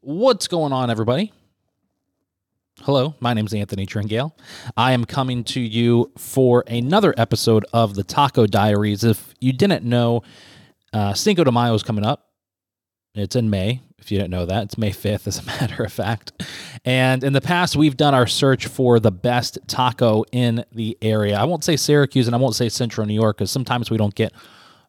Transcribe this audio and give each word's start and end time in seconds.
What's 0.00 0.46
going 0.46 0.72
on, 0.72 0.90
everybody? 0.90 1.32
Hello, 2.82 3.16
my 3.18 3.34
name 3.34 3.46
is 3.46 3.52
Anthony 3.52 3.84
Tringale. 3.84 4.30
I 4.76 4.92
am 4.92 5.04
coming 5.04 5.42
to 5.44 5.60
you 5.60 6.12
for 6.16 6.62
another 6.68 7.12
episode 7.16 7.66
of 7.72 7.96
the 7.96 8.04
Taco 8.04 8.46
Diaries. 8.46 9.02
If 9.02 9.34
you 9.40 9.52
didn't 9.52 9.84
know, 9.84 10.22
uh, 10.92 11.14
Cinco 11.14 11.42
de 11.42 11.50
Mayo 11.50 11.74
is 11.74 11.82
coming 11.82 12.06
up. 12.06 12.28
It's 13.16 13.34
in 13.34 13.50
May, 13.50 13.82
if 13.98 14.12
you 14.12 14.18
didn't 14.18 14.30
know 14.30 14.46
that. 14.46 14.62
It's 14.66 14.78
May 14.78 14.92
5th, 14.92 15.26
as 15.26 15.40
a 15.40 15.42
matter 15.60 15.82
of 15.82 15.92
fact. 15.92 16.30
And 16.84 17.24
in 17.24 17.32
the 17.32 17.40
past, 17.40 17.74
we've 17.74 17.96
done 17.96 18.14
our 18.14 18.28
search 18.28 18.68
for 18.68 19.00
the 19.00 19.10
best 19.10 19.58
taco 19.66 20.22
in 20.30 20.64
the 20.70 20.96
area. 21.02 21.36
I 21.36 21.42
won't 21.42 21.64
say 21.64 21.74
Syracuse 21.74 22.28
and 22.28 22.36
I 22.36 22.38
won't 22.38 22.54
say 22.54 22.68
Central 22.68 23.04
New 23.04 23.14
York 23.14 23.38
because 23.38 23.50
sometimes 23.50 23.90
we 23.90 23.96
don't 23.96 24.14
get 24.14 24.32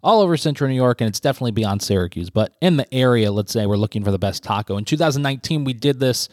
all 0.03 0.21
over 0.21 0.37
Central 0.37 0.69
New 0.69 0.75
York, 0.75 1.01
and 1.01 1.07
it's 1.07 1.19
definitely 1.19 1.51
beyond 1.51 1.81
Syracuse. 1.81 2.29
But 2.29 2.55
in 2.61 2.77
the 2.77 2.93
area, 2.93 3.31
let's 3.31 3.51
say 3.51 3.65
we're 3.65 3.77
looking 3.77 4.03
for 4.03 4.11
the 4.11 4.19
best 4.19 4.43
taco. 4.43 4.77
In 4.77 4.85
2019, 4.85 5.63
we 5.63 5.73
did 5.73 5.99
this, 5.99 6.29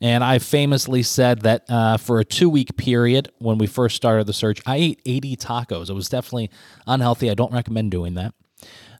and 0.00 0.22
I 0.22 0.38
famously 0.38 1.02
said 1.02 1.42
that 1.42 1.64
uh, 1.68 1.96
for 1.96 2.20
a 2.20 2.24
two 2.24 2.50
week 2.50 2.76
period 2.76 3.30
when 3.38 3.58
we 3.58 3.66
first 3.66 3.96
started 3.96 4.26
the 4.26 4.32
search, 4.32 4.60
I 4.66 4.76
ate 4.76 5.00
80 5.06 5.36
tacos. 5.36 5.90
It 5.90 5.94
was 5.94 6.08
definitely 6.08 6.50
unhealthy. 6.86 7.30
I 7.30 7.34
don't 7.34 7.52
recommend 7.52 7.90
doing 7.90 8.14
that. 8.14 8.34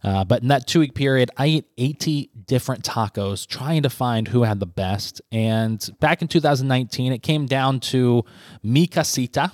Uh, 0.02 0.24
but 0.24 0.42
in 0.42 0.48
that 0.48 0.66
two 0.66 0.80
week 0.80 0.94
period, 0.94 1.30
I 1.36 1.46
ate 1.46 1.66
80 1.76 2.30
different 2.46 2.84
tacos 2.84 3.46
trying 3.46 3.82
to 3.82 3.90
find 3.90 4.28
who 4.28 4.44
had 4.44 4.60
the 4.60 4.66
best. 4.66 5.20
And 5.32 5.84
back 6.00 6.22
in 6.22 6.28
2019, 6.28 7.12
it 7.12 7.22
came 7.22 7.46
down 7.46 7.80
to 7.80 8.24
Mi 8.62 8.86
Casita, 8.86 9.52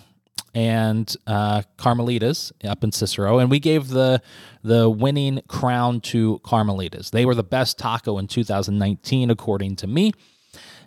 and 0.55 1.17
uh, 1.27 1.63
Carmelitas 1.79 2.53
up 2.65 2.85
in 2.85 2.93
Cicero, 2.93 3.39
and 3.39 3.51
we 3.51 3.59
gave 3.59 3.89
the 3.89 4.23
the 4.63 4.89
winning 4.89 5.41
crown 5.49 6.01
to 6.01 6.41
Carmelitas. 6.45 7.11
They 7.11 7.25
were 7.25 7.35
the 7.35 7.43
best 7.43 7.79
taco 7.79 8.19
in 8.19 8.29
2019, 8.29 9.31
according 9.31 9.77
to 9.77 9.87
me. 9.87 10.13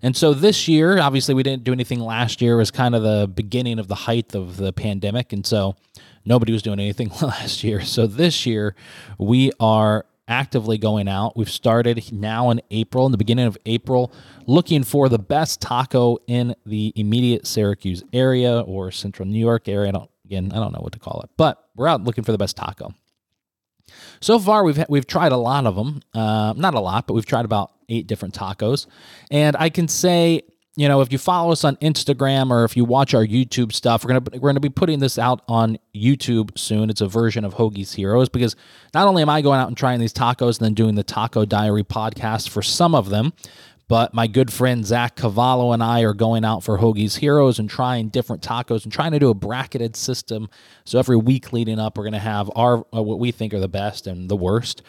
And 0.02 0.16
so 0.16 0.34
this 0.34 0.68
year, 0.68 1.00
obviously, 1.00 1.34
we 1.34 1.44
didn't 1.44 1.64
do 1.64 1.74
anything 1.74 2.00
last 2.00 2.42
year. 2.42 2.54
It 2.54 2.58
was 2.58 2.72
kind 2.72 2.94
of 2.94 3.02
the 3.02 3.28
beginning 3.28 3.80
of 3.80 3.88
the 3.88 3.96
height 3.96 4.36
of 4.36 4.58
the 4.58 4.72
pandemic, 4.72 5.34
and 5.34 5.46
so 5.46 5.76
nobody 6.26 6.54
was 6.54 6.62
doing 6.62 6.80
anything 6.80 7.12
last 7.22 7.64
year. 7.64 7.82
So 7.82 8.08
this 8.08 8.46
year, 8.46 8.76
we 9.18 9.52
are 9.60 10.06
actively 10.28 10.78
going 10.78 11.08
out. 11.08 11.38
We've 11.38 11.50
started 11.50 12.12
now 12.12 12.50
in 12.50 12.62
April, 12.72 13.06
in 13.06 13.12
the 13.12 13.18
beginning 13.18 13.46
of 13.46 13.58
April, 13.66 14.12
looking 14.48 14.84
for 14.84 15.10
the 15.10 15.20
best 15.20 15.62
taco 15.62 16.18
in 16.28 16.56
the 16.66 16.94
immediate 16.96 17.46
Syracuse 17.46 18.04
area 18.14 18.62
or 18.62 18.92
central 18.92 19.28
New 19.28 19.40
York 19.40 19.68
area. 19.68 19.90
I 19.90 19.92
don't, 19.92 20.10
again, 20.26 20.52
I 20.52 20.56
don't 20.56 20.74
know 20.74 20.82
what 20.82 20.94
to 20.94 21.00
call 21.00 21.22
it, 21.22 21.30
but 21.38 21.70
we're 21.76 21.88
out 21.88 22.04
looking 22.04 22.24
for 22.24 22.32
the 22.32 22.38
best 22.38 22.58
taco. 22.58 22.94
So 24.20 24.40
far, 24.40 24.64
we've 24.64 24.84
we've 24.90 25.06
tried 25.06 25.32
a 25.32 25.38
lot 25.38 25.68
of 25.68 25.76
them. 25.76 26.02
Uh, 26.14 26.54
not 26.58 26.74
a 26.74 26.80
lot, 26.80 27.06
but 27.06 27.14
we've 27.14 27.26
tried 27.26 27.46
about 27.46 27.72
eight 27.88 28.08
different 28.08 28.34
tacos, 28.34 28.88
and 29.30 29.56
I 29.60 29.70
can 29.70 29.88
say 29.88 30.42
you 30.78 30.90
know, 30.90 31.00
if 31.02 31.12
you 31.12 31.18
follow 31.18 31.52
us 31.52 31.64
on 31.64 31.78
Instagram 31.78 32.52
or 32.52 32.66
if 32.66 32.76
you 32.76 32.84
watch 32.84 33.14
our 33.14 33.26
YouTube 33.26 33.72
stuff, 33.72 34.04
we're 34.04 34.20
gonna 34.20 34.40
we're 34.40 34.50
gonna 34.50 34.60
be 34.60 34.70
putting 34.70 35.00
this 35.00 35.18
out 35.18 35.42
on 35.48 35.78
YouTube 35.96 36.58
soon. 36.58 36.90
It's 36.90 37.02
a 37.02 37.08
version 37.08 37.46
of 37.46 37.56
Hoagie's 37.56 37.94
Heroes 37.94 38.28
because 38.28 38.56
not 38.94 39.08
only 39.08 39.22
am 39.22 39.30
I 39.30 39.42
going 39.42 39.60
out 39.60 39.70
and 39.70 39.78
trying 39.78 40.00
these 40.00 40.14
tacos 40.14 40.60
and 40.60 40.66
then 40.66 40.74
doing 40.74 40.96
the 40.96 41.04
Taco 41.04 41.46
Diary 41.46 41.84
podcast 41.84 42.50
for 42.50 42.62
some 42.62 42.94
of 42.94 43.10
them, 43.10 43.32
but 43.88 44.14
my 44.14 44.28
good 44.28 44.52
friend 44.52 44.86
Zach 44.86 45.16
Cavallo 45.16 45.72
and 45.72 45.84
I 45.84 46.02
are 46.02 46.14
going 46.14 46.44
out 46.44 46.64
for 46.64 46.80
Hoagie's 46.80 47.18
Heroes 47.18 47.60
and 47.60 47.70
trying 47.70 48.10
different 48.10 48.42
tacos 48.42 48.84
and 48.84 48.92
trying 48.92 49.12
to 49.12 49.20
do 49.20 49.30
a 49.30 49.36
bracketed 49.36 49.96
system. 49.96 50.50
So 50.86 50.98
every 50.98 51.18
week 51.18 51.54
leading 51.54 51.80
up, 51.80 51.98
we're 51.98 52.04
going 52.04 52.14
to 52.14 52.20
have 52.20 52.50
our 52.56 52.86
uh, 52.94 53.04
what 53.04 53.20
we 53.20 53.32
think 53.32 53.54
are 53.54 53.60
the 53.60 53.68
best 53.68 54.08
and 54.08 54.30
the 54.30 54.36
worst. 54.36 54.82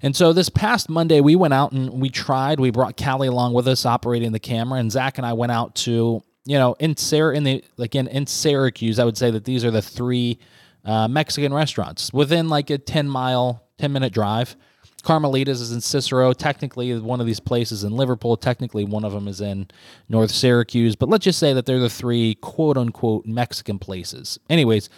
And 0.00 0.16
so 0.16 0.32
this 0.32 0.48
past 0.48 0.88
Monday, 0.88 1.20
we 1.20 1.36
went 1.36 1.54
out 1.54 1.72
and 1.72 2.00
we 2.00 2.08
tried. 2.08 2.58
We 2.58 2.70
brought 2.70 2.96
Callie 2.96 3.28
along 3.28 3.52
with 3.52 3.68
us, 3.68 3.84
operating 3.84 4.32
the 4.32 4.40
camera, 4.40 4.80
and 4.80 4.90
Zach 4.90 5.18
and 5.18 5.26
I 5.26 5.34
went 5.34 5.52
out 5.52 5.74
to 5.76 6.22
you 6.44 6.58
know 6.58 6.74
in 6.78 6.96
Sarah 6.96 7.36
in 7.36 7.44
the 7.44 7.62
again 7.78 8.08
in 8.08 8.26
Syracuse. 8.26 8.98
I 8.98 9.04
would 9.04 9.18
say 9.18 9.30
that 9.30 9.44
these 9.44 9.64
are 9.64 9.70
the 9.70 9.82
three 9.82 10.38
uh, 10.84 11.06
Mexican 11.06 11.52
restaurants 11.52 12.12
within 12.12 12.48
like 12.48 12.70
a 12.70 12.78
ten 12.78 13.08
mile, 13.08 13.62
ten 13.78 13.92
minute 13.92 14.12
drive. 14.12 14.56
Carmelitas 15.02 15.60
is 15.60 15.72
in 15.72 15.80
Cicero. 15.80 16.32
Technically, 16.32 16.98
one 16.98 17.20
of 17.20 17.26
these 17.26 17.40
places 17.40 17.84
in 17.84 17.92
Liverpool. 17.92 18.36
Technically, 18.36 18.84
one 18.84 19.04
of 19.04 19.12
them 19.12 19.26
is 19.26 19.40
in 19.40 19.68
North 20.08 20.30
Syracuse. 20.30 20.96
But 20.96 21.08
let's 21.08 21.24
just 21.24 21.38
say 21.38 21.52
that 21.52 21.66
they're 21.66 21.80
the 21.80 21.90
three 21.90 22.36
quote 22.36 22.76
unquote 22.76 23.26
Mexican 23.26 23.78
places. 23.78 24.38
Anyways, 24.48 24.88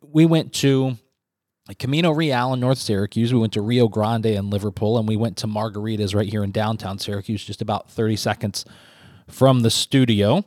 we 0.00 0.24
went 0.24 0.52
to 0.54 0.96
Camino 1.78 2.10
Real 2.10 2.54
in 2.54 2.60
North 2.60 2.78
Syracuse. 2.78 3.32
We 3.32 3.40
went 3.40 3.52
to 3.52 3.60
Rio 3.60 3.88
Grande 3.88 4.26
in 4.26 4.50
Liverpool, 4.50 4.98
and 4.98 5.06
we 5.06 5.16
went 5.16 5.36
to 5.38 5.46
Margaritas 5.46 6.14
right 6.14 6.28
here 6.28 6.42
in 6.42 6.52
downtown 6.52 6.98
Syracuse, 6.98 7.44
just 7.44 7.62
about 7.62 7.90
30 7.90 8.16
seconds 8.16 8.64
from 9.28 9.60
the 9.60 9.70
studio. 9.70 10.44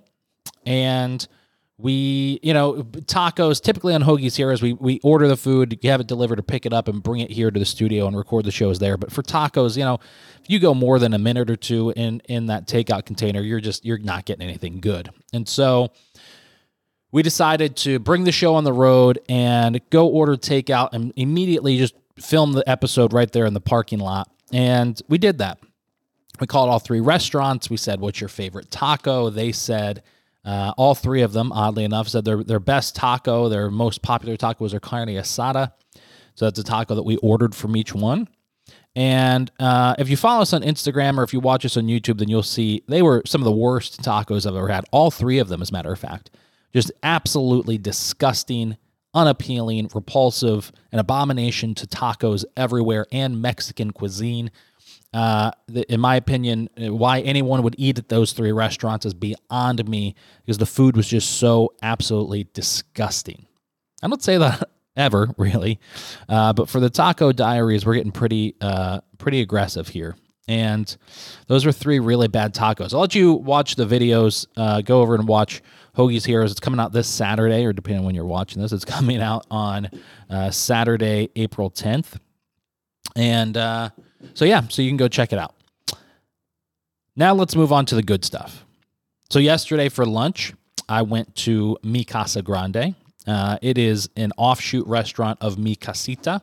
And 0.65 1.25
we, 1.77 2.39
you 2.43 2.53
know, 2.53 2.83
tacos 2.83 3.61
typically 3.61 3.95
on 3.95 4.03
Hoagie's 4.03 4.35
Heroes, 4.35 4.61
we, 4.61 4.73
we 4.73 4.99
order 5.03 5.27
the 5.27 5.35
food, 5.35 5.79
you 5.81 5.89
have 5.89 6.01
it 6.01 6.07
delivered 6.07 6.37
or 6.39 6.43
pick 6.43 6.65
it 6.65 6.73
up 6.73 6.87
and 6.87 7.01
bring 7.01 7.21
it 7.21 7.31
here 7.31 7.49
to 7.49 7.59
the 7.59 7.65
studio 7.65 8.05
and 8.07 8.15
record 8.15 8.45
the 8.45 8.51
shows 8.51 8.79
there. 8.79 8.95
But 8.95 9.11
for 9.11 9.23
tacos, 9.23 9.75
you 9.75 9.83
know, 9.83 9.99
if 10.41 10.49
you 10.49 10.59
go 10.59 10.73
more 10.73 10.99
than 10.99 11.13
a 11.13 11.17
minute 11.17 11.49
or 11.49 11.55
two 11.55 11.91
in 11.95 12.21
in 12.29 12.45
that 12.47 12.67
takeout 12.67 13.05
container, 13.05 13.41
you're 13.41 13.59
just 13.59 13.83
you're 13.85 13.97
not 13.97 14.25
getting 14.25 14.47
anything 14.47 14.81
good. 14.81 15.09
And 15.33 15.49
so 15.49 15.91
we 17.11 17.23
decided 17.23 17.75
to 17.77 17.99
bring 17.99 18.23
the 18.23 18.31
show 18.31 18.55
on 18.55 18.63
the 18.63 18.73
road 18.73 19.19
and 19.27 19.81
go 19.89 20.07
order 20.07 20.35
takeout 20.35 20.89
and 20.93 21.11
immediately 21.15 21.77
just 21.77 21.95
film 22.19 22.53
the 22.53 22.67
episode 22.69 23.13
right 23.13 23.31
there 23.31 23.45
in 23.45 23.53
the 23.53 23.61
parking 23.61 23.99
lot. 23.99 24.29
And 24.51 25.01
we 25.09 25.17
did 25.17 25.39
that. 25.39 25.59
We 26.39 26.47
called 26.47 26.69
all 26.69 26.79
three 26.79 26.99
restaurants. 26.99 27.69
We 27.69 27.77
said, 27.77 27.99
"What's 27.99 28.21
your 28.21 28.29
favorite 28.29 28.69
taco?" 28.69 29.29
They 29.31 29.51
said 29.51 30.03
uh, 30.45 30.73
all 30.77 30.95
three 30.95 31.21
of 31.21 31.33
them, 31.33 31.51
oddly 31.51 31.83
enough, 31.83 32.09
said 32.09 32.25
their 32.25 32.43
their 32.43 32.59
best 32.59 32.95
taco, 32.95 33.49
their 33.49 33.71
most 33.71 34.01
popular 34.01 34.35
taco 34.35 34.63
was 34.63 34.71
their 34.71 34.79
carne 34.79 35.07
asada. 35.07 35.71
So 36.35 36.45
that's 36.45 36.59
a 36.59 36.63
taco 36.63 36.95
that 36.95 37.03
we 37.03 37.17
ordered 37.17 37.55
from 37.55 37.75
each 37.75 37.93
one. 37.93 38.27
And 38.95 39.51
uh, 39.59 39.95
if 39.97 40.09
you 40.09 40.17
follow 40.17 40.41
us 40.41 40.53
on 40.53 40.61
Instagram 40.61 41.17
or 41.17 41.23
if 41.23 41.33
you 41.33 41.39
watch 41.39 41.65
us 41.65 41.77
on 41.77 41.85
YouTube, 41.85 42.19
then 42.19 42.29
you'll 42.29 42.43
see 42.43 42.83
they 42.87 43.01
were 43.01 43.23
some 43.25 43.41
of 43.41 43.45
the 43.45 43.51
worst 43.51 44.01
tacos 44.01 44.45
I've 44.45 44.55
ever 44.55 44.67
had. 44.67 44.85
All 44.91 45.09
three 45.09 45.39
of 45.39 45.47
them, 45.47 45.61
as 45.61 45.69
a 45.69 45.73
matter 45.73 45.91
of 45.91 45.99
fact, 45.99 46.29
just 46.73 46.91
absolutely 47.01 47.77
disgusting, 47.77 48.77
unappealing, 49.13 49.89
repulsive, 49.93 50.71
an 50.91 50.99
abomination 50.99 51.73
to 51.75 51.87
tacos 51.87 52.45
everywhere 52.55 53.07
and 53.11 53.41
Mexican 53.41 53.91
cuisine. 53.91 54.51
Uh, 55.13 55.51
in 55.89 55.99
my 55.99 56.15
opinion, 56.15 56.69
uh, 56.81 56.93
why 56.93 57.19
anyone 57.21 57.61
would 57.61 57.75
eat 57.77 57.99
at 57.99 58.09
those 58.09 58.33
three 58.33 58.51
restaurants 58.51 59.05
is 59.05 59.13
beyond 59.13 59.87
me 59.87 60.15
because 60.43 60.57
the 60.57 60.65
food 60.65 60.97
was 60.97 61.07
just 61.07 61.37
so 61.37 61.73
absolutely 61.83 62.47
disgusting. 62.53 63.45
I 64.01 64.07
don't 64.07 64.23
say 64.23 64.37
that 64.39 64.69
ever 64.97 65.29
really, 65.37 65.79
uh, 66.27 66.53
but 66.53 66.67
for 66.67 66.79
the 66.79 66.89
taco 66.89 67.31
diaries, 67.31 67.85
we're 67.85 67.93
getting 67.93 68.11
pretty 68.11 68.55
uh, 68.59 69.01
pretty 69.19 69.41
aggressive 69.41 69.87
here. 69.87 70.15
And 70.47 70.93
those 71.47 71.65
are 71.65 71.71
three 71.71 71.99
really 71.99 72.27
bad 72.27 72.53
tacos. 72.53 72.93
I'll 72.93 72.99
let 72.99 73.15
you 73.15 73.33
watch 73.33 73.75
the 73.75 73.85
videos. 73.85 74.45
Uh, 74.57 74.81
go 74.81 75.01
over 75.01 75.15
and 75.15 75.25
watch 75.25 75.61
Hoagie's 75.95 76.25
Heroes. 76.25 76.51
It's 76.51 76.59
coming 76.59 76.81
out 76.81 76.91
this 76.91 77.07
Saturday, 77.07 77.63
or 77.63 77.71
depending 77.71 77.99
on 77.99 78.05
when 78.05 78.15
you're 78.15 78.25
watching 78.25 78.61
this, 78.61 78.73
it's 78.73 78.83
coming 78.85 79.21
out 79.21 79.45
on 79.49 79.89
uh, 80.29 80.51
Saturday, 80.51 81.29
April 81.35 81.71
10th. 81.71 82.17
And 83.15 83.55
so, 84.33 84.45
yeah, 84.45 84.61
so 84.69 84.81
you 84.81 84.89
can 84.89 84.97
go 84.97 85.07
check 85.07 85.33
it 85.33 85.39
out. 85.39 85.55
Now 87.15 87.33
let's 87.33 87.55
move 87.55 87.71
on 87.71 87.85
to 87.87 87.95
the 87.95 88.03
good 88.03 88.25
stuff. 88.25 88.65
So, 89.29 89.39
yesterday 89.39 89.89
for 89.89 90.05
lunch, 90.05 90.53
I 90.89 91.01
went 91.01 91.35
to 91.37 91.77
Mi 91.83 92.03
Casa 92.03 92.41
Grande. 92.41 92.95
Uh, 93.25 93.57
it 93.61 93.77
is 93.77 94.09
an 94.17 94.31
offshoot 94.37 94.85
restaurant 94.85 95.37
of 95.41 95.57
Mi 95.57 95.75
Casita, 95.75 96.41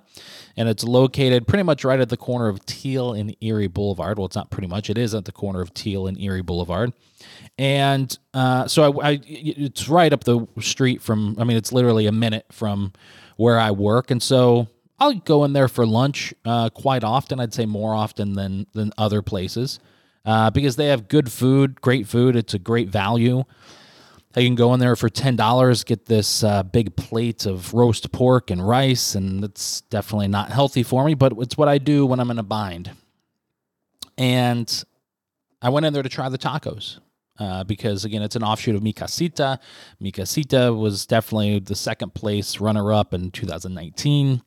and 0.56 0.68
it's 0.68 0.82
located 0.82 1.46
pretty 1.46 1.62
much 1.62 1.84
right 1.84 2.00
at 2.00 2.08
the 2.08 2.16
corner 2.16 2.48
of 2.48 2.64
Teal 2.64 3.12
and 3.12 3.36
Erie 3.40 3.66
Boulevard. 3.66 4.18
Well, 4.18 4.26
it's 4.26 4.36
not 4.36 4.50
pretty 4.50 4.68
much; 4.68 4.88
it 4.88 4.96
is 4.96 5.14
at 5.14 5.26
the 5.26 5.32
corner 5.32 5.60
of 5.60 5.74
Teal 5.74 6.06
and 6.06 6.18
Erie 6.18 6.40
Boulevard, 6.40 6.92
and 7.58 8.16
uh, 8.32 8.66
so 8.66 9.00
I, 9.00 9.10
I, 9.10 9.20
it's 9.26 9.88
right 9.88 10.12
up 10.12 10.24
the 10.24 10.46
street 10.60 11.02
from. 11.02 11.36
I 11.38 11.44
mean, 11.44 11.58
it's 11.58 11.72
literally 11.72 12.06
a 12.06 12.12
minute 12.12 12.46
from 12.50 12.92
where 13.36 13.58
I 13.58 13.72
work, 13.72 14.10
and 14.10 14.22
so 14.22 14.66
I'll 15.00 15.14
go 15.14 15.44
in 15.44 15.54
there 15.54 15.68
for 15.68 15.86
lunch 15.86 16.34
uh, 16.44 16.68
quite 16.68 17.02
often. 17.02 17.40
I'd 17.40 17.54
say 17.54 17.66
more 17.66 17.94
often 17.94 18.34
than 18.34 18.66
than 18.72 18.92
other 18.98 19.22
places 19.22 19.80
uh, 20.24 20.50
because 20.50 20.76
they 20.76 20.86
have 20.86 21.08
good 21.08 21.32
food, 21.32 21.80
great 21.80 22.06
food. 22.06 22.36
It's 22.36 22.54
a 22.54 22.58
great 22.58 22.88
value. 22.88 23.44
You 24.36 24.46
can 24.46 24.54
go 24.54 24.72
in 24.74 24.80
there 24.80 24.94
for 24.94 25.08
ten 25.08 25.34
dollars, 25.34 25.82
get 25.82 26.06
this 26.06 26.44
uh, 26.44 26.62
big 26.62 26.94
plate 26.94 27.46
of 27.46 27.74
roast 27.74 28.12
pork 28.12 28.50
and 28.50 28.66
rice, 28.66 29.14
and 29.16 29.42
it's 29.42 29.80
definitely 29.82 30.28
not 30.28 30.50
healthy 30.50 30.84
for 30.84 31.04
me, 31.04 31.14
but 31.14 31.32
it's 31.38 31.56
what 31.56 31.68
I 31.68 31.78
do 31.78 32.06
when 32.06 32.20
I'm 32.20 32.30
in 32.30 32.38
a 32.38 32.44
bind. 32.44 32.92
And 34.16 34.84
I 35.62 35.70
went 35.70 35.86
in 35.86 35.92
there 35.92 36.02
to 36.02 36.08
try 36.08 36.28
the 36.28 36.38
tacos. 36.38 37.00
Uh, 37.38 37.64
because 37.64 38.04
again, 38.04 38.20
it's 38.20 38.36
an 38.36 38.42
offshoot 38.42 38.74
of 38.74 38.82
Mi 38.82 38.92
Casita. 38.92 39.58
Mi 39.98 40.12
Casita 40.12 40.74
was 40.74 41.06
definitely 41.06 41.58
the 41.58 41.74
second 41.74 42.12
place 42.12 42.60
runner 42.60 42.92
up 42.92 43.14
in 43.14 43.30
2019. 43.30 44.42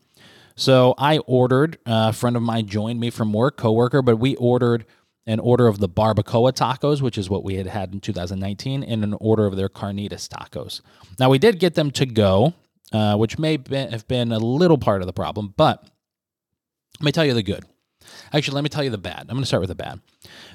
So 0.55 0.93
I 0.97 1.19
ordered. 1.19 1.77
Uh, 1.85 2.07
a 2.09 2.13
friend 2.13 2.35
of 2.35 2.43
mine 2.43 2.67
joined 2.67 2.99
me 2.99 3.09
from 3.09 3.33
work, 3.33 3.57
coworker, 3.57 4.01
but 4.01 4.17
we 4.17 4.35
ordered 4.35 4.85
an 5.25 5.39
order 5.39 5.67
of 5.67 5.79
the 5.79 5.87
barbacoa 5.87 6.51
tacos, 6.51 7.01
which 7.01 7.17
is 7.17 7.29
what 7.29 7.43
we 7.43 7.55
had 7.55 7.67
had 7.67 7.93
in 7.93 7.99
2019, 8.01 8.83
and 8.83 9.03
an 9.03 9.15
order 9.19 9.45
of 9.45 9.55
their 9.55 9.69
carnitas 9.69 10.27
tacos. 10.27 10.81
Now 11.19 11.29
we 11.29 11.39
did 11.39 11.59
get 11.59 11.75
them 11.75 11.91
to 11.91 12.05
go, 12.05 12.53
uh, 12.91 13.15
which 13.15 13.39
may 13.39 13.57
have 13.69 14.07
been 14.07 14.31
a 14.31 14.39
little 14.39 14.77
part 14.77 15.01
of 15.01 15.07
the 15.07 15.13
problem, 15.13 15.53
but 15.55 15.83
let 16.99 17.05
me 17.05 17.11
tell 17.11 17.25
you 17.25 17.33
the 17.33 17.43
good. 17.43 17.63
Actually, 18.33 18.55
let 18.55 18.63
me 18.63 18.69
tell 18.69 18.83
you 18.83 18.89
the 18.89 18.97
bad. 18.97 19.21
I'm 19.21 19.35
going 19.35 19.41
to 19.41 19.45
start 19.45 19.61
with 19.61 19.69
the 19.69 19.75
bad. 19.75 20.01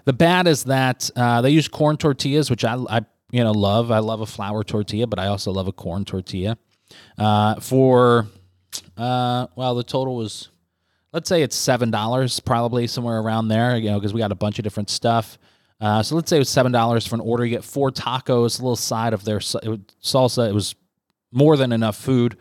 The 0.05 0.12
bad 0.12 0.47
is 0.47 0.65
that 0.65 1.11
uh, 1.17 1.41
they 1.41 1.51
use 1.51 1.67
corn 1.67 1.97
tortillas, 1.97 2.51
which 2.51 2.65
I, 2.65 2.75
I 2.75 3.06
you 3.31 3.43
know 3.43 3.53
love. 3.53 3.91
I 3.91 4.01
love 4.01 4.21
a 4.21 4.27
flour 4.27 4.65
tortilla, 4.65 5.06
but 5.06 5.19
I 5.19 5.29
also 5.29 5.51
love 5.51 5.67
a 5.67 5.73
corn 5.73 6.05
tortilla. 6.05 6.59
Uh, 7.17 7.59
for 7.61 8.27
uh, 8.97 9.47
well, 9.57 9.75
the 9.75 9.85
total 9.85 10.17
was 10.17 10.49
let's 11.13 11.29
say 11.29 11.43
it's 11.43 11.57
seven 11.57 11.91
dollars, 11.91 12.41
probably 12.41 12.87
somewhere 12.87 13.21
around 13.21 13.49
there. 13.49 13.77
You 13.77 13.91
know, 13.91 13.99
because 13.99 14.13
we 14.13 14.21
got 14.21 14.33
a 14.33 14.37
bunch 14.37 14.59
of 14.59 14.63
different 14.63 14.91
stuff. 14.91 15.39
Uh, 15.81 16.03
so 16.03 16.17
let's 16.17 16.29
say 16.29 16.37
it 16.37 16.41
was 16.41 16.49
seven 16.49 16.73
dollars 16.73 17.07
for 17.07 17.15
an 17.15 17.21
order. 17.21 17.45
You 17.45 17.57
get 17.57 17.65
four 17.65 17.91
tacos, 17.91 18.59
a 18.59 18.63
little 18.63 18.77
side 18.77 19.13
of 19.13 19.25
their 19.25 19.39
salsa. 19.39 20.49
It 20.49 20.55
was 20.55 20.75
more 21.33 21.57
than 21.57 21.73
enough 21.73 21.97
food. 21.97 22.37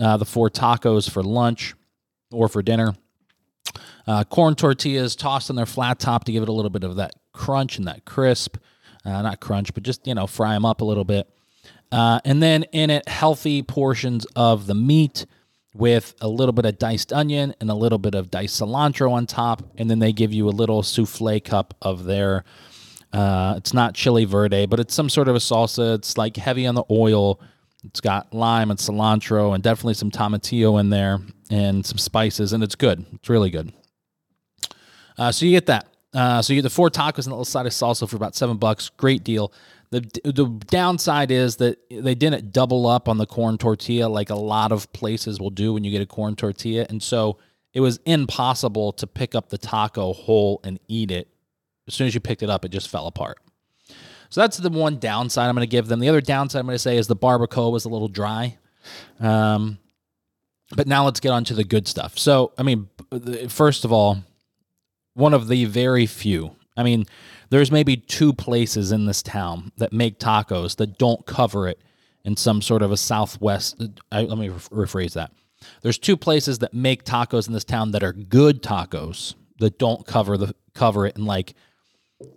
Uh, 0.00 0.16
the 0.16 0.24
four 0.24 0.50
tacos 0.50 1.08
for 1.08 1.22
lunch 1.22 1.74
or 2.32 2.48
for 2.48 2.62
dinner. 2.62 2.94
Uh, 4.06 4.24
corn 4.24 4.54
tortillas 4.54 5.14
tossed 5.14 5.48
on 5.50 5.56
their 5.56 5.66
flat 5.66 5.98
top 6.00 6.24
to 6.24 6.32
give 6.32 6.42
it 6.42 6.48
a 6.48 6.52
little 6.52 6.70
bit 6.70 6.82
of 6.82 6.96
that 6.96 7.14
crunch 7.32 7.78
and 7.78 7.86
that 7.86 8.04
crisp. 8.04 8.56
Uh, 9.04 9.22
not 9.22 9.40
crunch, 9.40 9.74
but 9.74 9.82
just 9.82 10.06
you 10.06 10.14
know 10.14 10.26
fry 10.26 10.54
them 10.54 10.64
up 10.64 10.80
a 10.80 10.84
little 10.84 11.04
bit. 11.04 11.28
Uh, 11.92 12.20
and 12.24 12.42
then 12.42 12.64
in 12.72 12.90
it, 12.90 13.06
healthy 13.06 13.62
portions 13.62 14.24
of 14.34 14.66
the 14.66 14.74
meat 14.74 15.26
with 15.74 16.14
a 16.20 16.28
little 16.28 16.52
bit 16.52 16.66
of 16.66 16.78
diced 16.78 17.12
onion 17.12 17.54
and 17.60 17.70
a 17.70 17.74
little 17.74 17.98
bit 17.98 18.14
of 18.14 18.30
diced 18.30 18.60
cilantro 18.60 19.10
on 19.10 19.26
top. 19.26 19.62
And 19.76 19.90
then 19.90 19.98
they 19.98 20.12
give 20.12 20.32
you 20.32 20.48
a 20.48 20.50
little 20.50 20.82
souffle 20.82 21.40
cup 21.40 21.74
of 21.80 22.04
their, 22.04 22.44
uh, 23.12 23.54
it's 23.56 23.72
not 23.72 23.94
chili 23.94 24.24
verde, 24.24 24.66
but 24.66 24.80
it's 24.80 24.94
some 24.94 25.08
sort 25.08 25.28
of 25.28 25.34
a 25.34 25.38
salsa. 25.38 25.94
It's 25.94 26.18
like 26.18 26.36
heavy 26.36 26.66
on 26.66 26.74
the 26.74 26.84
oil. 26.90 27.40
It's 27.84 28.00
got 28.00 28.32
lime 28.32 28.70
and 28.70 28.78
cilantro 28.78 29.54
and 29.54 29.62
definitely 29.62 29.94
some 29.94 30.10
tomatillo 30.10 30.78
in 30.78 30.90
there 30.90 31.18
and 31.50 31.84
some 31.84 31.98
spices, 31.98 32.52
and 32.52 32.62
it's 32.62 32.74
good. 32.74 33.04
It's 33.12 33.28
really 33.28 33.50
good. 33.50 33.72
Uh, 35.18 35.32
so 35.32 35.46
you 35.46 35.52
get 35.52 35.66
that. 35.66 35.88
Uh, 36.14 36.42
so 36.42 36.52
you 36.52 36.58
get 36.58 36.62
the 36.62 36.70
four 36.70 36.90
tacos 36.90 37.24
and 37.24 37.28
a 37.28 37.30
little 37.30 37.44
side 37.44 37.66
of 37.66 37.72
salsa 37.72 38.08
for 38.08 38.16
about 38.16 38.34
seven 38.34 38.56
bucks. 38.56 38.90
Great 38.90 39.24
deal. 39.24 39.52
The, 39.92 40.00
the 40.24 40.46
downside 40.68 41.30
is 41.30 41.56
that 41.56 41.78
they 41.90 42.14
didn't 42.14 42.50
double 42.50 42.86
up 42.86 43.10
on 43.10 43.18
the 43.18 43.26
corn 43.26 43.58
tortilla 43.58 44.08
like 44.08 44.30
a 44.30 44.34
lot 44.34 44.72
of 44.72 44.90
places 44.94 45.38
will 45.38 45.50
do 45.50 45.74
when 45.74 45.84
you 45.84 45.90
get 45.90 46.00
a 46.00 46.06
corn 46.06 46.34
tortilla. 46.34 46.86
And 46.88 47.02
so 47.02 47.36
it 47.74 47.80
was 47.80 48.00
impossible 48.06 48.92
to 48.94 49.06
pick 49.06 49.34
up 49.34 49.50
the 49.50 49.58
taco 49.58 50.14
whole 50.14 50.60
and 50.64 50.80
eat 50.88 51.10
it. 51.10 51.28
As 51.86 51.92
soon 51.92 52.06
as 52.06 52.14
you 52.14 52.20
picked 52.20 52.42
it 52.42 52.48
up, 52.48 52.64
it 52.64 52.70
just 52.70 52.88
fell 52.88 53.06
apart. 53.06 53.38
So 54.30 54.40
that's 54.40 54.56
the 54.56 54.70
one 54.70 54.98
downside 54.98 55.50
I'm 55.50 55.54
going 55.54 55.60
to 55.60 55.70
give 55.70 55.88
them. 55.88 56.00
The 56.00 56.08
other 56.08 56.22
downside 56.22 56.60
I'm 56.60 56.66
going 56.66 56.74
to 56.74 56.78
say 56.78 56.96
is 56.96 57.06
the 57.06 57.14
barbacoa 57.14 57.70
was 57.70 57.84
a 57.84 57.90
little 57.90 58.08
dry. 58.08 58.56
Um, 59.20 59.76
but 60.74 60.86
now 60.86 61.04
let's 61.04 61.20
get 61.20 61.32
on 61.32 61.44
to 61.44 61.54
the 61.54 61.64
good 61.64 61.86
stuff. 61.86 62.16
So, 62.16 62.52
I 62.56 62.62
mean, 62.62 62.88
first 63.50 63.84
of 63.84 63.92
all, 63.92 64.24
one 65.12 65.34
of 65.34 65.48
the 65.48 65.66
very 65.66 66.06
few, 66.06 66.56
I 66.78 66.82
mean, 66.82 67.04
there's 67.52 67.70
maybe 67.70 67.98
two 67.98 68.32
places 68.32 68.92
in 68.92 69.04
this 69.04 69.22
town 69.22 69.72
that 69.76 69.92
make 69.92 70.18
tacos 70.18 70.76
that 70.76 70.96
don't 70.96 71.26
cover 71.26 71.68
it 71.68 71.78
in 72.24 72.34
some 72.34 72.62
sort 72.62 72.80
of 72.80 72.90
a 72.90 72.96
southwest. 72.96 73.78
I, 74.10 74.22
let 74.22 74.38
me 74.38 74.48
rephrase 74.48 75.12
that. 75.12 75.32
There's 75.82 75.98
two 75.98 76.16
places 76.16 76.60
that 76.60 76.72
make 76.72 77.04
tacos 77.04 77.46
in 77.48 77.52
this 77.52 77.64
town 77.64 77.90
that 77.90 78.02
are 78.02 78.14
good 78.14 78.62
tacos 78.62 79.34
that 79.58 79.78
don't 79.78 80.06
cover 80.06 80.38
the 80.38 80.54
cover 80.74 81.06
it 81.06 81.18
in 81.18 81.26
like 81.26 81.52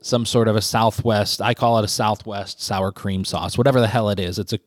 some 0.01 0.25
sort 0.25 0.49
of 0.49 0.57
a 0.57 0.61
southwest. 0.61 1.41
I 1.41 1.53
call 1.53 1.79
it 1.79 1.85
a 1.85 1.87
southwest 1.87 2.61
sour 2.61 2.91
cream 2.91 3.23
sauce, 3.23 3.57
whatever 3.57 3.79
the 3.79 3.87
hell 3.87 4.09
it 4.09 4.19
is. 4.19 4.37
It's 4.37 4.51
a 4.51 4.59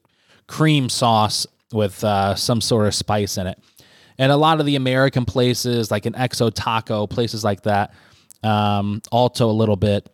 cream 0.47 0.89
sauce 0.89 1.47
with 1.75 2.03
uh, 2.03 2.35
some 2.37 2.63
sort 2.63 2.87
of 2.87 2.95
spice 2.95 3.37
in 3.37 3.49
it. 3.49 3.63
And 4.17 4.33
a 4.33 4.37
lot 4.39 4.61
of 4.61 4.67
the 4.67 4.77
American 4.77 5.27
places, 5.27 5.91
like 5.91 6.07
an 6.07 6.15
Exo 6.15 6.51
Taco, 6.51 7.07
places 7.07 7.45
like 7.45 7.65
that, 7.65 7.93
um, 8.43 9.03
Alto 9.13 9.51
a 9.51 9.53
little 9.53 9.77
bit, 9.77 10.09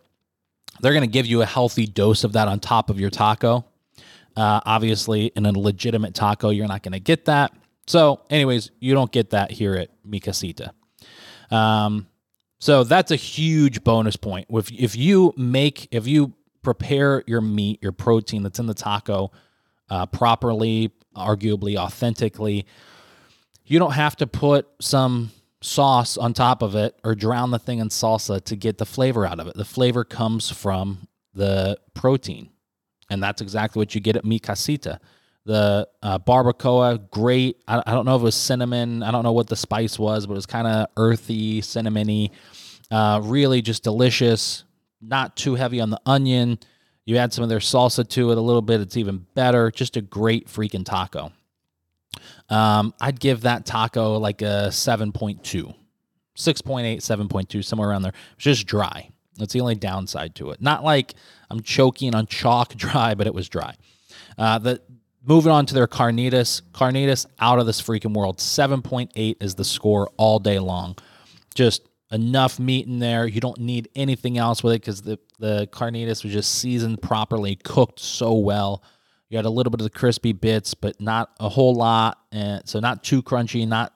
they're 0.79 0.93
going 0.93 1.01
to 1.01 1.07
give 1.07 1.25
you 1.25 1.41
a 1.41 1.45
healthy 1.45 1.85
dose 1.85 2.23
of 2.23 2.33
that 2.33 2.47
on 2.47 2.59
top 2.59 2.89
of 2.89 2.99
your 2.99 3.09
taco. 3.09 3.65
Uh, 4.35 4.59
obviously, 4.65 5.27
in 5.35 5.45
a 5.45 5.51
legitimate 5.51 6.13
taco, 6.13 6.49
you're 6.49 6.67
not 6.67 6.83
going 6.83 6.91
to 6.93 6.99
get 6.99 7.25
that. 7.25 7.53
So, 7.87 8.21
anyways, 8.29 8.71
you 8.79 8.93
don't 8.93 9.11
get 9.11 9.29
that 9.29 9.51
here 9.51 9.75
at 9.75 9.89
Mi 10.03 10.19
Casita. 10.19 10.73
Um, 11.51 12.07
so 12.59 12.83
that's 12.83 13.11
a 13.11 13.15
huge 13.15 13.83
bonus 13.83 14.15
point. 14.15 14.47
If 14.49 14.71
if 14.71 14.95
you 14.95 15.33
make 15.37 15.87
if 15.91 16.07
you 16.07 16.33
prepare 16.63 17.23
your 17.27 17.41
meat, 17.41 17.81
your 17.83 17.91
protein 17.91 18.43
that's 18.43 18.59
in 18.59 18.65
the 18.65 18.73
taco 18.73 19.31
uh, 19.89 20.07
properly, 20.07 20.91
arguably 21.15 21.77
authentically, 21.77 22.65
you 23.65 23.77
don't 23.77 23.91
have 23.91 24.15
to 24.17 24.27
put 24.27 24.67
some 24.81 25.31
sauce 25.65 26.17
on 26.17 26.33
top 26.33 26.61
of 26.61 26.75
it 26.75 26.97
or 27.03 27.15
drown 27.15 27.51
the 27.51 27.59
thing 27.59 27.79
in 27.79 27.89
salsa 27.89 28.43
to 28.45 28.55
get 28.55 28.77
the 28.77 28.85
flavor 28.85 29.25
out 29.25 29.39
of 29.39 29.47
it. 29.47 29.55
The 29.55 29.65
flavor 29.65 30.03
comes 30.03 30.49
from 30.49 31.07
the 31.33 31.77
protein. 31.93 32.49
And 33.09 33.21
that's 33.21 33.41
exactly 33.41 33.79
what 33.79 33.93
you 33.93 34.01
get 34.01 34.15
at 34.15 34.25
Mi 34.25 34.39
Casita. 34.39 34.99
The 35.45 35.87
uh, 36.01 36.17
barbacoa, 36.19 37.09
great. 37.11 37.57
I, 37.67 37.83
I, 37.85 37.91
don't 37.91 38.05
know 38.05 38.15
if 38.15 38.21
it 38.21 38.23
was 38.23 38.35
cinnamon. 38.35 39.03
I 39.03 39.11
don't 39.11 39.23
know 39.23 39.31
what 39.31 39.47
the 39.47 39.55
spice 39.55 39.99
was, 39.99 40.25
but 40.25 40.33
it 40.33 40.37
was 40.37 40.47
kind 40.47 40.65
of 40.65 40.87
earthy, 40.97 41.61
cinnamony. 41.61 42.31
Uh, 42.89 43.21
really 43.23 43.61
just 43.61 43.83
delicious. 43.83 44.63
Not 45.01 45.35
too 45.35 45.53
heavy 45.53 45.81
on 45.81 45.91
the 45.91 46.01
onion. 46.05 46.57
You 47.05 47.17
add 47.17 47.31
some 47.31 47.43
of 47.43 47.49
their 47.49 47.59
salsa 47.59 48.07
to 48.09 48.31
it 48.31 48.37
a 48.39 48.41
little 48.41 48.63
bit. 48.63 48.81
It's 48.81 48.97
even 48.97 49.27
better. 49.35 49.69
Just 49.69 49.97
a 49.97 50.01
great 50.01 50.47
freaking 50.47 50.83
taco. 50.83 51.31
Um, 52.49 52.93
I'd 53.01 53.19
give 53.19 53.41
that 53.41 53.65
taco 53.65 54.17
like 54.17 54.41
a 54.41 54.67
7.2, 54.69 55.41
6.8, 55.41 55.75
7.2, 56.37 57.63
somewhere 57.63 57.89
around 57.89 58.03
there. 58.03 58.13
It's 58.35 58.43
just 58.43 58.67
dry. 58.67 59.09
That's 59.37 59.53
the 59.53 59.61
only 59.61 59.75
downside 59.75 60.35
to 60.35 60.51
it. 60.51 60.61
Not 60.61 60.83
like 60.83 61.15
I'm 61.49 61.61
choking 61.61 62.15
on 62.15 62.27
chalk 62.27 62.73
dry, 62.75 63.15
but 63.15 63.27
it 63.27 63.33
was 63.33 63.49
dry. 63.49 63.75
Uh, 64.37 64.59
the 64.59 64.81
moving 65.25 65.51
on 65.51 65.65
to 65.65 65.73
their 65.73 65.87
carnitas, 65.87 66.61
carnitas 66.71 67.25
out 67.39 67.59
of 67.59 67.65
this 67.65 67.81
freaking 67.81 68.13
world. 68.13 68.37
7.8 68.37 69.35
is 69.41 69.55
the 69.55 69.65
score 69.65 70.09
all 70.17 70.39
day 70.39 70.59
long. 70.59 70.95
Just 71.55 71.89
enough 72.11 72.59
meat 72.59 72.85
in 72.85 72.99
there. 72.99 73.25
You 73.25 73.41
don't 73.41 73.59
need 73.59 73.89
anything 73.95 74.37
else 74.37 74.63
with 74.63 74.75
it 74.75 74.81
because 74.81 75.01
the 75.01 75.19
the 75.39 75.67
carnitas 75.71 76.23
was 76.23 76.31
just 76.31 76.55
seasoned 76.55 77.01
properly, 77.01 77.55
cooked 77.57 77.99
so 77.99 78.33
well. 78.33 78.83
You 79.29 79.37
had 79.37 79.45
a 79.45 79.49
little 79.49 79.71
bit 79.71 79.81
of 79.81 79.85
the 79.85 79.97
crispy 79.97 80.33
bits, 80.33 80.73
but 80.73 81.01
not 81.01 81.31
a 81.39 81.49
whole 81.49 81.73
lot, 81.73 82.19
and 82.31 82.67
so 82.67 82.79
not 82.79 83.03
too 83.03 83.23
crunchy. 83.23 83.67
Not 83.67 83.93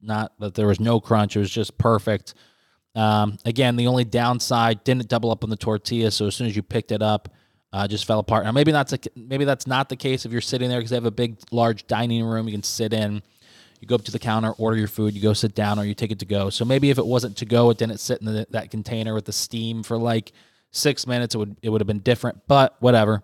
not 0.00 0.32
that 0.40 0.54
there 0.54 0.66
was 0.66 0.80
no 0.80 1.00
crunch. 1.00 1.36
It 1.36 1.40
was 1.40 1.50
just 1.50 1.78
perfect. 1.78 2.34
Um, 2.94 3.38
again, 3.44 3.76
the 3.76 3.86
only 3.86 4.04
downside 4.04 4.84
didn't 4.84 5.08
double 5.08 5.30
up 5.30 5.44
on 5.44 5.50
the 5.50 5.56
tortilla, 5.56 6.10
so 6.10 6.26
as 6.26 6.34
soon 6.34 6.46
as 6.46 6.56
you 6.56 6.62
picked 6.62 6.92
it 6.92 7.02
up, 7.02 7.28
uh, 7.72 7.86
just 7.88 8.04
fell 8.04 8.18
apart. 8.18 8.44
Now 8.44 8.52
maybe 8.52 8.72
that's 8.72 8.92
a, 8.92 8.98
maybe 9.16 9.44
that's 9.44 9.66
not 9.66 9.88
the 9.88 9.96
case 9.96 10.26
if 10.26 10.32
you're 10.32 10.40
sitting 10.40 10.68
there 10.68 10.78
because 10.78 10.90
they 10.90 10.96
have 10.96 11.06
a 11.06 11.10
big, 11.10 11.38
large 11.50 11.86
dining 11.86 12.24
room 12.24 12.46
you 12.46 12.52
can 12.52 12.62
sit 12.62 12.92
in. 12.92 13.22
You 13.80 13.88
go 13.88 13.96
up 13.96 14.04
to 14.04 14.12
the 14.12 14.18
counter, 14.18 14.52
order 14.52 14.76
your 14.76 14.88
food, 14.88 15.14
you 15.14 15.20
go 15.20 15.32
sit 15.32 15.54
down, 15.54 15.78
or 15.78 15.84
you 15.84 15.94
take 15.94 16.12
it 16.12 16.20
to 16.20 16.26
go. 16.26 16.50
So 16.50 16.64
maybe 16.64 16.90
if 16.90 16.98
it 16.98 17.06
wasn't 17.06 17.36
to 17.38 17.44
go, 17.44 17.70
it 17.70 17.78
didn't 17.78 17.98
sit 17.98 18.20
in 18.20 18.26
the, 18.26 18.46
that 18.50 18.70
container 18.70 19.12
with 19.14 19.24
the 19.24 19.32
steam 19.32 19.82
for 19.82 19.96
like 19.96 20.32
six 20.70 21.06
minutes. 21.06 21.34
It 21.34 21.38
would 21.38 21.56
it 21.62 21.68
would 21.70 21.80
have 21.80 21.88
been 21.88 22.00
different, 22.00 22.42
but 22.46 22.76
whatever. 22.80 23.22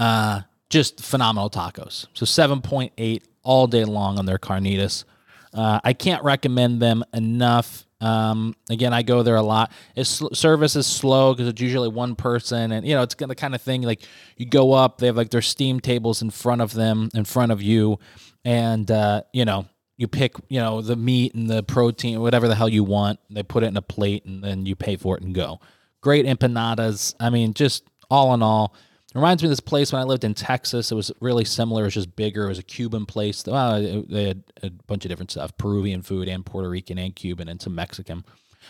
Uh, 0.00 0.40
just 0.70 1.04
phenomenal 1.04 1.50
tacos. 1.50 2.06
So 2.14 2.24
7.8 2.24 3.22
all 3.42 3.66
day 3.66 3.84
long 3.84 4.18
on 4.18 4.24
their 4.24 4.38
carnitas. 4.38 5.04
Uh, 5.52 5.78
I 5.84 5.92
can't 5.92 6.24
recommend 6.24 6.80
them 6.80 7.04
enough. 7.12 7.84
Um, 8.00 8.54
again, 8.70 8.94
I 8.94 9.02
go 9.02 9.22
there 9.22 9.36
a 9.36 9.42
lot. 9.42 9.72
Its 9.94 10.22
service 10.32 10.74
is 10.74 10.86
slow 10.86 11.34
because 11.34 11.48
it's 11.48 11.60
usually 11.60 11.88
one 11.88 12.14
person, 12.14 12.72
and 12.72 12.86
you 12.86 12.94
know 12.94 13.02
it's 13.02 13.14
the 13.14 13.34
kind 13.34 13.54
of 13.54 13.60
thing 13.60 13.82
like 13.82 14.00
you 14.38 14.46
go 14.46 14.72
up, 14.72 14.98
they 14.98 15.06
have 15.06 15.18
like 15.18 15.28
their 15.28 15.42
steam 15.42 15.80
tables 15.80 16.22
in 16.22 16.30
front 16.30 16.62
of 16.62 16.72
them, 16.72 17.10
in 17.14 17.26
front 17.26 17.52
of 17.52 17.60
you, 17.60 17.98
and 18.42 18.90
uh, 18.90 19.22
you 19.34 19.44
know 19.44 19.66
you 19.98 20.08
pick 20.08 20.36
you 20.48 20.60
know 20.60 20.80
the 20.80 20.96
meat 20.96 21.34
and 21.34 21.50
the 21.50 21.62
protein, 21.62 22.20
whatever 22.20 22.48
the 22.48 22.54
hell 22.54 22.70
you 22.70 22.84
want. 22.84 23.20
They 23.28 23.42
put 23.42 23.64
it 23.64 23.66
in 23.66 23.76
a 23.76 23.82
plate, 23.82 24.24
and 24.24 24.42
then 24.42 24.64
you 24.64 24.76
pay 24.76 24.96
for 24.96 25.18
it 25.18 25.22
and 25.22 25.34
go. 25.34 25.60
Great 26.00 26.24
empanadas. 26.24 27.14
I 27.20 27.28
mean, 27.28 27.52
just 27.52 27.84
all 28.08 28.32
in 28.32 28.42
all, 28.42 28.74
it 29.12 29.18
reminds 29.18 29.42
me 29.42 29.48
of 29.48 29.50
this 29.50 29.60
place 29.60 29.92
when 29.92 30.00
I 30.00 30.04
lived 30.04 30.22
in 30.22 30.34
Texas. 30.34 30.92
It 30.92 30.94
was 30.94 31.10
really 31.20 31.44
similar. 31.44 31.82
It 31.82 31.86
was 31.86 31.94
just 31.94 32.14
bigger. 32.14 32.44
It 32.44 32.48
was 32.48 32.58
a 32.58 32.64
Cuban 32.64 33.06
place. 33.06 33.44
Well, 33.44 34.04
they 34.08 34.28
had 34.28 34.44
a 34.62 34.70
bunch 34.70 35.04
of 35.04 35.08
different 35.08 35.32
stuff 35.32 35.56
Peruvian 35.58 36.02
food 36.02 36.28
and 36.28 36.46
Puerto 36.46 36.68
Rican 36.68 36.98
and 36.98 37.14
Cuban 37.14 37.48
and 37.48 37.60
some 37.60 37.74
Mexican. 37.74 38.24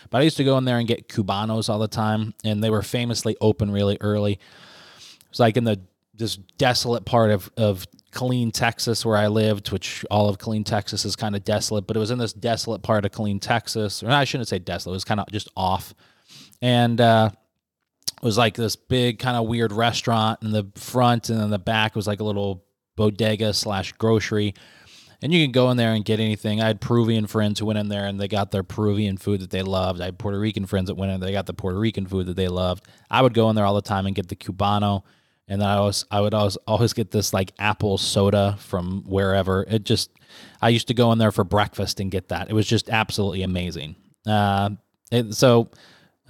But 0.09 0.19
I 0.19 0.21
used 0.23 0.37
to 0.37 0.43
go 0.43 0.57
in 0.57 0.65
there 0.65 0.79
and 0.79 0.87
get 0.87 1.07
Cubanos 1.07 1.69
all 1.69 1.77
the 1.77 1.87
time, 1.87 2.33
and 2.43 2.63
they 2.63 2.69
were 2.69 2.81
famously 2.81 3.37
open 3.39 3.71
really 3.71 3.97
early. 4.01 4.33
It 4.33 5.29
was 5.29 5.39
like 5.39 5.57
in 5.57 5.63
the 5.63 5.79
this 6.15 6.35
desolate 6.35 7.05
part 7.05 7.31
of, 7.31 7.49
of 7.57 7.87
Killeen, 8.11 8.51
Texas, 8.51 9.05
where 9.05 9.17
I 9.17 9.27
lived, 9.27 9.71
which 9.71 10.05
all 10.11 10.27
of 10.27 10.37
Killeen, 10.37 10.65
Texas 10.65 11.05
is 11.05 11.15
kind 11.15 11.35
of 11.35 11.43
desolate, 11.43 11.87
but 11.87 11.95
it 11.95 11.99
was 11.99 12.11
in 12.11 12.19
this 12.19 12.33
desolate 12.33 12.83
part 12.83 13.05
of 13.05 13.11
Killeen, 13.11 13.39
Texas. 13.39 14.03
Or 14.03 14.09
I 14.09 14.23
shouldn't 14.23 14.47
say 14.47 14.59
desolate, 14.59 14.93
it 14.93 14.97
was 14.97 15.03
kind 15.03 15.19
of 15.19 15.31
just 15.31 15.49
off 15.55 15.95
and 16.61 17.01
uh, 17.01 17.31
was 18.21 18.37
like 18.37 18.55
this 18.55 18.75
big 18.75 19.19
kind 19.19 19.37
of 19.37 19.47
weird 19.47 19.71
restaurant 19.71 20.41
in 20.41 20.51
the 20.51 20.67
front, 20.75 21.29
and 21.29 21.39
then 21.39 21.49
the 21.49 21.59
back 21.59 21.95
was 21.95 22.07
like 22.07 22.19
a 22.19 22.23
little 22.23 22.63
bodega 22.95 23.53
slash 23.53 23.91
grocery. 23.93 24.53
And 25.23 25.31
you 25.31 25.43
can 25.43 25.51
go 25.51 25.69
in 25.69 25.77
there 25.77 25.93
and 25.93 26.03
get 26.03 26.19
anything. 26.19 26.61
I 26.61 26.67
had 26.67 26.81
Peruvian 26.81 27.27
friends 27.27 27.59
who 27.59 27.67
went 27.67 27.77
in 27.77 27.89
there 27.89 28.07
and 28.07 28.19
they 28.19 28.27
got 28.27 28.49
their 28.49 28.63
Peruvian 28.63 29.17
food 29.17 29.41
that 29.41 29.51
they 29.51 29.61
loved. 29.61 30.01
I 30.01 30.05
had 30.05 30.17
Puerto 30.17 30.39
Rican 30.39 30.65
friends 30.65 30.87
that 30.87 30.95
went 30.95 31.11
in, 31.11 31.19
they 31.19 31.31
got 31.31 31.45
the 31.45 31.53
Puerto 31.53 31.77
Rican 31.77 32.07
food 32.07 32.25
that 32.25 32.35
they 32.35 32.47
loved. 32.47 32.87
I 33.11 33.21
would 33.21 33.35
go 33.35 33.47
in 33.51 33.55
there 33.55 33.65
all 33.65 33.75
the 33.75 33.83
time 33.83 34.07
and 34.07 34.15
get 34.15 34.29
the 34.29 34.35
Cubano 34.35 35.03
and 35.51 35.61
then 35.61 35.67
I 35.67 35.81
was 35.81 36.05
I 36.09 36.21
would 36.21 36.33
always 36.33 36.55
always 36.65 36.93
get 36.93 37.11
this 37.11 37.33
like 37.33 37.51
apple 37.59 37.97
soda 37.97 38.55
from 38.57 39.03
wherever. 39.05 39.65
It 39.67 39.83
just 39.83 40.09
I 40.61 40.69
used 40.69 40.87
to 40.87 40.93
go 40.93 41.11
in 41.11 41.17
there 41.17 41.33
for 41.33 41.43
breakfast 41.43 41.99
and 41.99 42.09
get 42.09 42.29
that. 42.29 42.49
It 42.49 42.53
was 42.53 42.65
just 42.65 42.89
absolutely 42.89 43.43
amazing. 43.43 43.97
Uh, 44.25 44.71
it, 45.11 45.33
so 45.33 45.69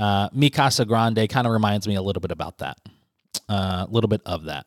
uh, 0.02 0.30
Mi 0.34 0.50
Casa 0.50 0.84
Grande 0.84 1.30
kind 1.30 1.46
of 1.46 1.54
reminds 1.54 1.88
me 1.88 1.96
a 1.96 2.02
little 2.02 2.22
bit 2.22 2.32
about 2.32 2.58
that, 2.58 2.78
uh, 3.48 3.86
a 3.88 3.92
little 3.92 4.08
bit 4.08 4.22
of 4.26 4.46
that. 4.46 4.66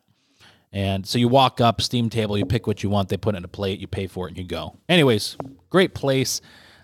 And 0.71 1.05
so 1.05 1.19
you 1.19 1.27
walk 1.27 1.59
up, 1.59 1.81
steam 1.81 2.09
table, 2.09 2.37
you 2.37 2.45
pick 2.45 2.67
what 2.67 2.83
you 2.83 2.89
want, 2.89 3.09
they 3.09 3.17
put 3.17 3.35
it 3.35 3.39
in 3.39 3.43
a 3.43 3.49
plate, 3.49 3.79
you 3.79 3.87
pay 3.87 4.07
for 4.07 4.27
it, 4.27 4.31
and 4.31 4.37
you 4.37 4.45
go. 4.45 4.77
Anyways, 4.87 5.37
great 5.69 5.93
place. 5.93 6.39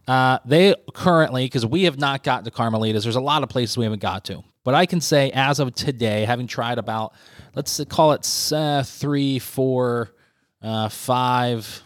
Uh, 0.07 0.39
they 0.43 0.75
currently, 0.93 1.45
because 1.45 1.65
we 1.65 1.83
have 1.83 1.97
not 1.97 2.23
gotten 2.23 2.43
to 2.43 2.51
Carmelitas, 2.51 3.03
there's 3.03 3.15
a 3.15 3.21
lot 3.21 3.41
of 3.41 3.49
places 3.49 3.77
we 3.77 3.85
haven't 3.85 4.01
got 4.01 4.25
to. 4.25 4.43
But 4.63 4.75
I 4.75 4.85
can 4.85 4.99
say, 4.99 5.31
as 5.31 5.59
of 5.59 5.73
today, 5.73 6.25
having 6.25 6.47
tried 6.47 6.77
about, 6.77 7.13
let's 7.55 7.81
call 7.85 8.11
it 8.11 8.51
uh, 8.51 8.83
three, 8.83 9.39
four, 9.39 10.13
uh, 10.61 10.89
five, 10.89 11.83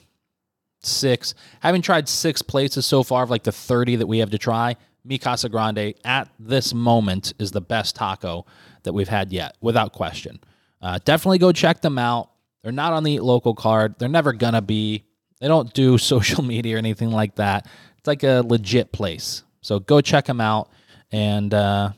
six, 0.81 1.35
having 1.59 1.81
tried 1.81 2.09
six 2.09 2.41
places 2.41 2.85
so 2.85 3.03
far 3.03 3.23
of 3.23 3.29
like 3.29 3.43
the 3.43 3.51
30 3.51 3.97
that 3.97 4.07
we 4.07 4.19
have 4.19 4.31
to 4.31 4.37
try, 4.37 4.75
Mi 5.05 5.17
Casa 5.17 5.47
Grande 5.49 5.93
at 6.03 6.29
this 6.39 6.73
moment 6.73 7.33
is 7.39 7.51
the 7.51 7.61
best 7.61 7.95
taco 7.95 8.45
that 8.83 8.93
we've 8.93 9.07
had 9.07 9.31
yet, 9.31 9.55
without 9.61 9.93
question. 9.93 10.39
Uh, 10.81 10.99
definitely 11.05 11.37
go 11.37 11.51
check 11.51 11.81
them 11.81 11.97
out. 11.97 12.31
They're 12.63 12.71
not 12.71 12.93
on 12.93 13.03
the 13.03 13.13
Eat 13.13 13.23
Local 13.23 13.53
card. 13.53 13.95
They're 13.99 14.09
never 14.09 14.33
gonna 14.33 14.61
be. 14.61 15.05
They 15.39 15.47
don't 15.47 15.71
do 15.73 15.97
social 15.99 16.43
media 16.43 16.75
or 16.75 16.77
anything 16.79 17.11
like 17.11 17.35
that. 17.35 17.67
It's 17.99 18.07
like 18.07 18.23
a 18.23 18.41
legit 18.41 18.91
place. 18.91 19.43
So 19.61 19.79
go 19.79 20.01
check 20.01 20.25
them 20.25 20.41
out. 20.41 20.69
And 21.11 21.53
uh, 21.53 21.91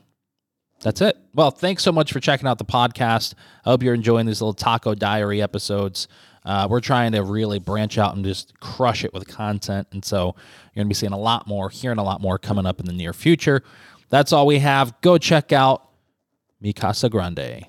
that's 0.81 1.01
it. 1.01 1.17
Well, 1.33 1.51
thanks 1.51 1.83
so 1.83 1.91
much 1.91 2.13
for 2.13 2.19
checking 2.19 2.47
out 2.47 2.57
the 2.57 2.65
podcast. 2.65 3.33
I 3.65 3.71
hope 3.71 3.83
you're 3.83 3.93
enjoying 3.93 4.25
these 4.25 4.41
little 4.41 4.53
taco 4.53 4.95
diary 4.95 5.41
episodes. 5.41 6.07
Uh, 6.47 6.65
we're 6.69 6.79
trying 6.79 7.11
to 7.11 7.21
really 7.21 7.59
branch 7.59 7.97
out 7.97 8.15
and 8.15 8.23
just 8.23 8.57
crush 8.61 9.03
it 9.03 9.13
with 9.13 9.27
content. 9.27 9.85
And 9.91 10.03
so 10.03 10.27
you're 10.27 10.83
going 10.83 10.85
to 10.85 10.89
be 10.89 10.93
seeing 10.93 11.11
a 11.11 11.19
lot 11.19 11.45
more, 11.45 11.69
hearing 11.69 11.97
a 11.97 12.03
lot 12.03 12.21
more 12.21 12.39
coming 12.39 12.65
up 12.65 12.79
in 12.79 12.85
the 12.85 12.93
near 12.93 13.11
future. 13.11 13.63
That's 14.09 14.31
all 14.31 14.47
we 14.47 14.59
have. 14.59 14.99
Go 15.01 15.17
check 15.17 15.51
out 15.51 15.89
Mi 16.61 16.71
Casa 16.71 17.09
Grande. 17.09 17.65